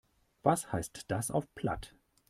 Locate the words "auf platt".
1.29-1.93